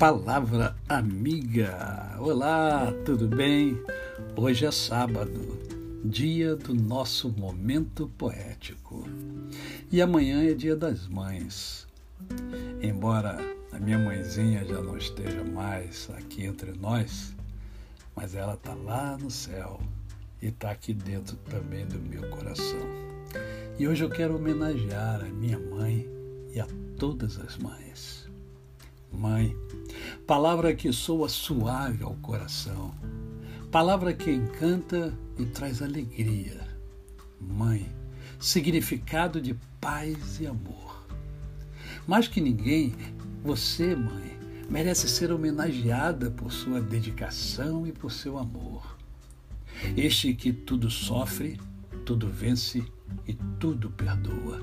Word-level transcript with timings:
Palavra 0.00 0.74
Amiga. 0.88 2.16
Olá, 2.18 2.90
tudo 3.04 3.28
bem? 3.28 3.76
Hoje 4.34 4.64
é 4.64 4.70
sábado, 4.70 5.60
dia 6.02 6.56
do 6.56 6.72
nosso 6.72 7.28
momento 7.28 8.10
poético. 8.16 9.06
E 9.92 10.00
amanhã 10.00 10.42
é 10.42 10.54
dia 10.54 10.74
das 10.74 11.06
mães. 11.06 11.86
Embora 12.80 13.36
a 13.70 13.78
minha 13.78 13.98
mãezinha 13.98 14.64
já 14.64 14.80
não 14.80 14.96
esteja 14.96 15.44
mais 15.44 16.08
aqui 16.16 16.46
entre 16.46 16.72
nós, 16.72 17.36
mas 18.16 18.34
ela 18.34 18.54
está 18.54 18.72
lá 18.72 19.18
no 19.18 19.30
céu 19.30 19.82
e 20.40 20.46
está 20.46 20.70
aqui 20.70 20.94
dentro 20.94 21.36
também 21.50 21.84
do 21.84 21.98
meu 21.98 22.26
coração. 22.30 22.88
E 23.78 23.86
hoje 23.86 24.02
eu 24.02 24.08
quero 24.08 24.36
homenagear 24.36 25.20
a 25.20 25.28
minha 25.28 25.58
mãe 25.58 26.08
e 26.54 26.58
a 26.58 26.66
todas 26.96 27.38
as 27.38 27.58
mães. 27.58 28.26
Mãe, 29.12 29.54
palavra 30.30 30.72
que 30.72 30.92
soa 30.92 31.28
suave 31.28 32.04
ao 32.04 32.14
coração, 32.14 32.94
palavra 33.68 34.14
que 34.14 34.30
encanta 34.30 35.12
e 35.36 35.44
traz 35.44 35.82
alegria. 35.82 36.68
Mãe, 37.40 37.92
significado 38.38 39.40
de 39.40 39.56
paz 39.80 40.38
e 40.38 40.46
amor. 40.46 41.04
Mais 42.06 42.28
que 42.28 42.40
ninguém, 42.40 42.94
você, 43.42 43.96
mãe, 43.96 44.38
merece 44.68 45.08
ser 45.08 45.32
homenageada 45.32 46.30
por 46.30 46.52
sua 46.52 46.80
dedicação 46.80 47.84
e 47.84 47.90
por 47.90 48.12
seu 48.12 48.38
amor. 48.38 48.96
Este 49.96 50.32
que 50.32 50.52
tudo 50.52 50.88
sofre, 50.88 51.60
tudo 52.06 52.28
vence 52.28 52.84
e 53.26 53.34
tudo 53.58 53.90
perdoa. 53.90 54.62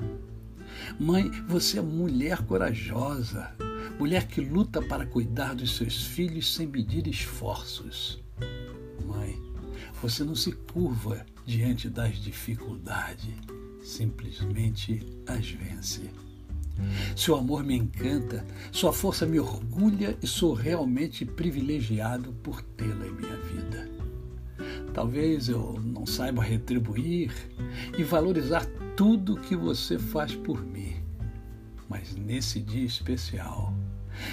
Mãe, 0.98 1.30
você 1.46 1.78
é 1.78 1.82
mulher 1.82 2.40
corajosa, 2.46 3.54
mulher 3.98 4.26
que 4.28 4.40
luta 4.40 4.80
para 4.80 5.04
cuidar 5.04 5.54
dos 5.54 5.76
seus 5.76 6.04
filhos 6.04 6.54
sem 6.54 6.66
medir 6.66 7.06
esforços. 7.08 8.22
Mãe, 9.04 9.36
você 10.00 10.22
não 10.22 10.34
se 10.34 10.52
curva 10.52 11.26
diante 11.44 11.88
das 11.88 12.16
dificuldades, 12.18 13.34
simplesmente 13.82 15.04
as 15.26 15.50
vence. 15.50 16.10
Seu 17.16 17.34
amor 17.34 17.64
me 17.64 17.74
encanta, 17.74 18.46
sua 18.70 18.92
força 18.92 19.26
me 19.26 19.40
orgulha 19.40 20.16
e 20.22 20.26
sou 20.26 20.54
realmente 20.54 21.24
privilegiado 21.24 22.32
por 22.34 22.62
tê-la 22.62 23.06
em 23.06 23.12
minha 23.12 23.36
vida. 23.38 23.90
Talvez 24.94 25.48
eu 25.48 25.80
não 25.84 26.06
saiba 26.06 26.42
retribuir 26.42 27.32
e 27.96 28.04
valorizar 28.04 28.64
tudo 28.96 29.40
que 29.40 29.56
você 29.56 29.98
faz 29.98 30.34
por 30.34 30.64
mim, 30.64 30.96
mas 31.88 32.14
nesse 32.14 32.60
dia 32.60 32.84
especial, 32.84 33.74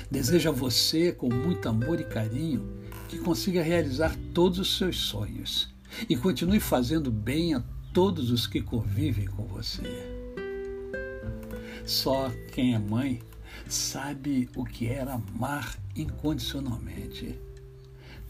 desejo 0.09 0.49
a 0.49 0.51
você, 0.51 1.11
com 1.11 1.33
muito 1.33 1.67
amor 1.67 1.99
e 1.99 2.05
carinho, 2.05 2.81
que 3.07 3.17
consiga 3.17 3.61
realizar 3.61 4.15
todos 4.33 4.59
os 4.59 4.77
seus 4.77 4.97
sonhos 4.97 5.73
e 6.09 6.15
continue 6.15 6.59
fazendo 6.59 7.11
bem 7.11 7.53
a 7.53 7.63
todos 7.93 8.31
os 8.31 8.45
que 8.45 8.61
convivem 8.61 9.25
com 9.25 9.45
você. 9.45 9.83
Só 11.85 12.31
quem 12.51 12.73
é 12.73 12.79
mãe 12.79 13.21
sabe 13.67 14.49
o 14.55 14.65
que 14.65 14.87
é 14.87 15.01
amar 15.01 15.77
incondicionalmente. 15.95 17.39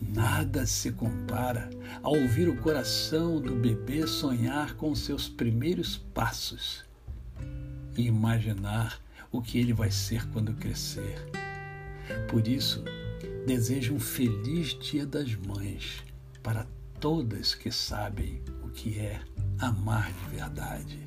Nada 0.02 0.66
se 0.66 0.92
compara 0.92 1.70
a 2.04 2.10
ouvir 2.10 2.50
o 2.50 2.58
coração 2.58 3.40
do 3.40 3.56
bebê 3.56 4.06
sonhar 4.06 4.76
com 4.76 4.94
seus 4.94 5.28
primeiros 5.30 5.98
passos 5.98 6.84
e 7.98 8.04
imaginar 8.04 9.02
o 9.32 9.42
que 9.42 9.58
ele 9.58 9.74
vai 9.74 9.90
ser 9.90 10.28
quando 10.30 10.54
crescer. 10.54 11.45
Por 12.28 12.48
isso, 12.48 12.84
desejo 13.46 13.94
um 13.96 14.00
feliz 14.00 14.78
Dia 14.80 15.06
das 15.06 15.36
Mães 15.36 16.04
para 16.42 16.68
todas 17.00 17.56
que 17.56 17.72
sabem 17.72 18.42
o 18.64 18.70
que 18.70 19.00
é 19.00 19.22
amar 19.60 20.12
de 20.12 20.36
verdade. 20.36 21.00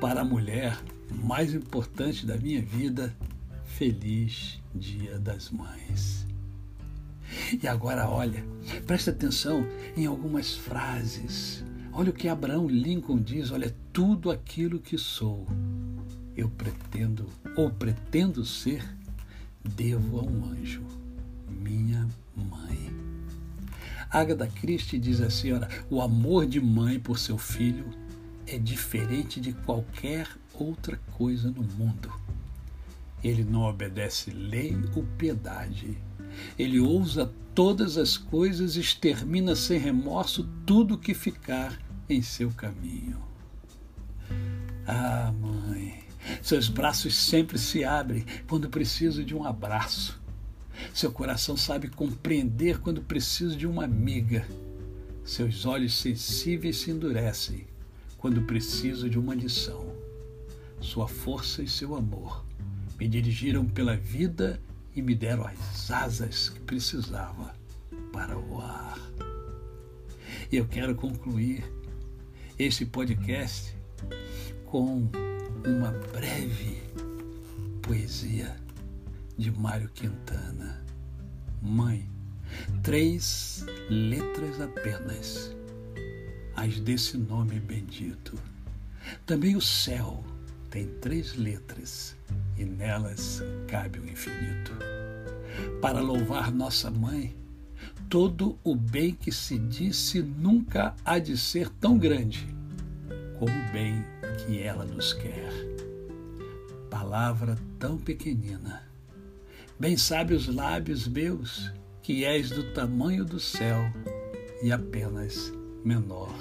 Para 0.00 0.22
a 0.22 0.24
mulher 0.24 0.78
mais 1.10 1.54
importante 1.54 2.26
da 2.26 2.36
minha 2.36 2.62
vida, 2.62 3.14
feliz 3.64 4.60
Dia 4.74 5.18
das 5.18 5.50
Mães. 5.50 6.26
E 7.62 7.66
agora, 7.68 8.08
olha, 8.08 8.44
presta 8.86 9.10
atenção 9.10 9.66
em 9.96 10.06
algumas 10.06 10.54
frases. 10.54 11.64
Olha 11.92 12.10
o 12.10 12.14
que 12.14 12.28
Abraão 12.28 12.66
Lincoln 12.68 13.18
diz: 13.18 13.50
olha, 13.50 13.74
tudo 13.92 14.30
aquilo 14.30 14.78
que 14.78 14.96
sou, 14.96 15.46
eu 16.38 16.48
pretendo 16.48 17.26
ou 17.56 17.70
pretendo 17.70 18.44
ser, 18.44 18.82
devo 19.62 20.20
a 20.20 20.22
um 20.22 20.44
anjo, 20.50 20.82
minha 21.46 22.08
mãe. 22.34 22.90
Agatha 24.10 24.46
Christie 24.46 24.98
diz 24.98 25.20
assim: 25.20 25.52
olha, 25.52 25.68
o 25.90 26.00
amor 26.00 26.46
de 26.46 26.60
mãe 26.60 26.98
por 26.98 27.18
seu 27.18 27.36
filho 27.36 27.90
é 28.46 28.56
diferente 28.56 29.38
de 29.38 29.52
qualquer 29.52 30.26
outra 30.54 30.98
coisa 31.12 31.50
no 31.50 31.62
mundo. 31.62 32.10
Ele 33.22 33.44
não 33.44 33.62
obedece 33.62 34.30
lei 34.30 34.78
ou 34.94 35.02
piedade 35.18 35.98
ele 36.58 36.80
ousa 36.80 37.32
todas 37.54 37.96
as 37.96 38.16
coisas 38.16 38.76
e 38.76 38.80
extermina 38.80 39.54
sem 39.56 39.78
remorso 39.78 40.48
tudo 40.64 40.98
que 40.98 41.14
ficar 41.14 41.78
em 42.08 42.22
seu 42.22 42.50
caminho. 42.50 43.18
Ah, 44.86 45.32
mãe, 45.38 45.57
seus 46.48 46.66
braços 46.66 47.14
sempre 47.14 47.58
se 47.58 47.84
abrem 47.84 48.24
quando 48.48 48.70
preciso 48.70 49.22
de 49.22 49.34
um 49.34 49.44
abraço. 49.44 50.18
Seu 50.94 51.12
coração 51.12 51.58
sabe 51.58 51.88
compreender 51.88 52.78
quando 52.78 53.02
preciso 53.02 53.54
de 53.54 53.66
uma 53.66 53.84
amiga. 53.84 54.48
Seus 55.22 55.66
olhos 55.66 55.98
sensíveis 55.98 56.78
se 56.78 56.90
endurecem 56.90 57.66
quando 58.16 58.46
preciso 58.46 59.10
de 59.10 59.18
uma 59.18 59.34
lição. 59.34 59.94
Sua 60.80 61.06
força 61.06 61.62
e 61.62 61.68
seu 61.68 61.94
amor 61.94 62.42
me 62.98 63.06
dirigiram 63.06 63.66
pela 63.66 63.94
vida 63.94 64.58
e 64.96 65.02
me 65.02 65.14
deram 65.14 65.44
as 65.44 65.90
asas 65.90 66.48
que 66.48 66.60
precisava 66.60 67.54
para 68.10 68.34
voar. 68.34 68.98
E 70.50 70.56
eu 70.56 70.66
quero 70.66 70.94
concluir 70.94 71.62
este 72.58 72.86
podcast 72.86 73.76
com 74.64 75.10
uma 75.68 75.90
breve 75.90 76.82
poesia 77.82 78.56
de 79.36 79.50
Mário 79.50 79.88
Quintana. 79.90 80.82
Mãe, 81.60 82.08
três 82.82 83.66
letras 83.90 84.60
apenas, 84.62 85.54
as 86.56 86.80
desse 86.80 87.18
nome 87.18 87.60
bendito. 87.60 88.38
Também 89.26 89.56
o 89.56 89.60
céu 89.60 90.24
tem 90.70 90.86
três 91.00 91.36
letras 91.36 92.16
e 92.56 92.64
nelas 92.64 93.42
cabe 93.66 93.98
o 93.98 94.08
infinito. 94.08 94.72
Para 95.82 96.00
louvar 96.00 96.50
nossa 96.50 96.90
mãe, 96.90 97.36
todo 98.08 98.58
o 98.64 98.74
bem 98.74 99.14
que 99.14 99.30
se 99.30 99.58
disse 99.58 100.22
nunca 100.22 100.94
há 101.04 101.18
de 101.18 101.36
ser 101.36 101.68
tão 101.68 101.98
grande 101.98 102.48
como 103.38 103.52
o 103.52 103.72
bem 103.72 104.02
que 104.38 104.62
ela 104.62 104.84
nos 104.84 105.12
quer. 105.12 105.52
Palavra 106.90 107.58
tão 107.78 107.98
pequenina, 107.98 108.82
bem 109.78 109.96
sabe 109.96 110.34
os 110.34 110.46
lábios 110.46 111.06
meus 111.06 111.72
que 112.02 112.24
és 112.24 112.50
do 112.50 112.72
tamanho 112.72 113.24
do 113.24 113.38
céu 113.38 113.78
e 114.62 114.72
apenas 114.72 115.52
menor 115.84 116.34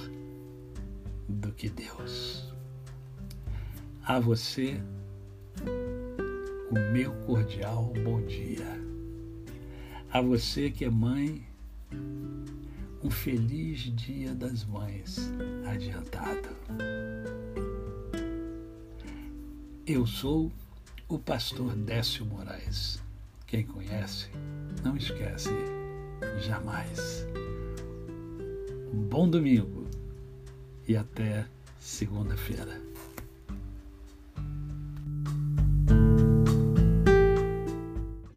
do 1.27 1.51
que 1.51 1.69
Deus. 1.69 2.53
A 4.03 4.19
você, 4.19 4.79
o 6.71 6.93
meu 6.93 7.11
cordial 7.25 7.93
bom 8.03 8.21
dia. 8.21 8.77
A 10.09 10.21
você 10.21 10.71
que 10.71 10.85
é 10.85 10.89
mãe, 10.89 11.45
um 13.03 13.11
feliz 13.11 13.79
Dia 13.95 14.33
das 14.33 14.63
Mães 14.63 15.29
adiantado. 15.65 16.49
Eu 19.89 20.05
sou 20.05 20.51
o 21.07 21.17
pastor 21.17 21.73
Décio 21.73 22.25
Moraes. 22.25 23.01
Quem 23.45 23.65
conhece, 23.65 24.27
não 24.83 24.97
esquece 24.97 25.49
jamais. 26.45 27.25
Um 28.93 29.01
bom 29.03 29.29
domingo 29.29 29.87
e 30.85 30.97
até 30.97 31.45
segunda-feira. 31.79 32.81